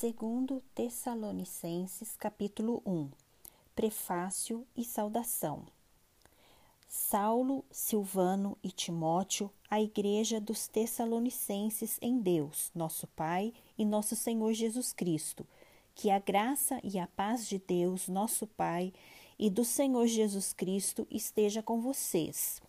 [0.00, 3.10] Segundo Tessalonicenses, capítulo 1.
[3.74, 5.66] Prefácio e saudação.
[6.86, 14.52] Saulo, Silvano e Timóteo, a igreja dos Tessalonicenses em Deus, nosso Pai e nosso Senhor
[14.52, 15.44] Jesus Cristo.
[15.96, 18.92] Que a graça e a paz de Deus, nosso Pai,
[19.36, 22.62] e do Senhor Jesus Cristo esteja com vocês.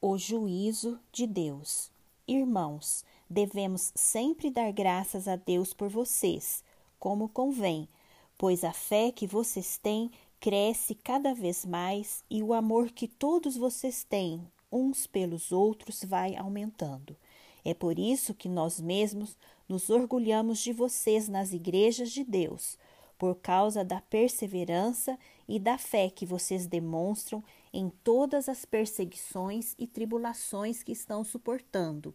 [0.00, 1.90] O juízo de Deus.
[2.28, 6.64] Irmãos, devemos sempre dar graças a Deus por vocês,
[6.98, 7.88] como convém,
[8.36, 10.10] pois a fé que vocês têm
[10.40, 16.36] cresce cada vez mais e o amor que todos vocês têm uns pelos outros vai
[16.36, 17.16] aumentando.
[17.64, 19.36] É por isso que nós mesmos
[19.68, 22.78] nos orgulhamos de vocês nas igrejas de Deus,
[23.18, 29.86] por causa da perseverança e da fé que vocês demonstram em todas as perseguições e
[29.86, 32.14] tribulações que estão suportando.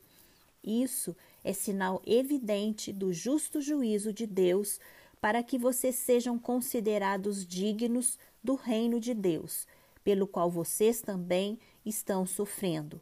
[0.63, 4.79] Isso é sinal evidente do justo juízo de Deus
[5.19, 9.67] para que vocês sejam considerados dignos do reino de Deus,
[10.03, 13.01] pelo qual vocês também estão sofrendo.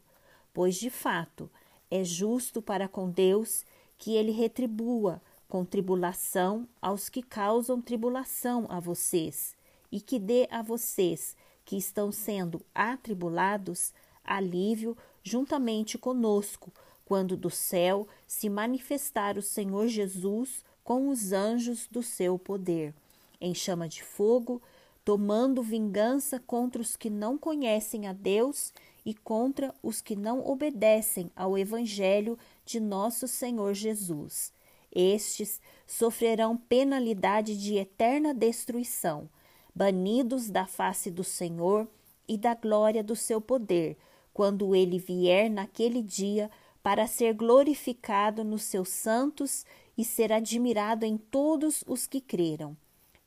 [0.52, 1.50] Pois, de fato,
[1.90, 3.64] é justo para com Deus
[3.98, 9.54] que ele retribua com tribulação aos que causam tribulação a vocês,
[9.90, 13.92] e que dê a vocês que estão sendo atribulados
[14.24, 16.72] alívio juntamente conosco,
[17.12, 22.94] quando do céu se manifestar o Senhor Jesus com os anjos do seu poder,
[23.38, 24.62] em chama de fogo,
[25.04, 28.72] tomando vingança contra os que não conhecem a Deus
[29.04, 34.50] e contra os que não obedecem ao Evangelho de nosso Senhor Jesus.
[34.90, 39.28] Estes sofrerão penalidade de eterna destruição,
[39.74, 41.86] banidos da face do Senhor
[42.26, 43.98] e da glória do seu poder,
[44.32, 46.50] quando ele vier naquele dia
[46.82, 49.64] para ser glorificado nos seus santos
[49.96, 52.76] e ser admirado em todos os que creram.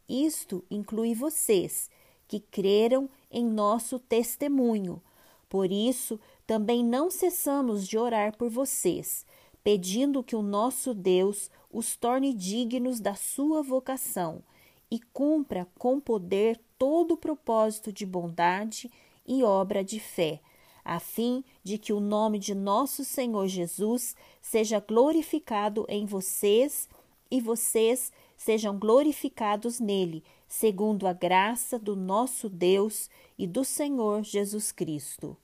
[0.08, 1.90] Isto inclui vocês,
[2.28, 5.02] que creram em nosso testemunho.
[5.50, 9.26] Por isso, também não cessamos de orar por vocês,
[9.64, 14.44] pedindo que o nosso Deus os torne dignos da sua vocação
[14.92, 18.92] e cumpra com poder todo o propósito de bondade
[19.26, 20.40] e obra de fé,
[20.86, 26.88] a fim de que o nome de nosso Senhor Jesus seja glorificado em vocês
[27.32, 34.72] e vocês sejam glorificados nele, segundo a graça do nosso Deus e do Senhor Jesus
[34.72, 35.36] Cristo.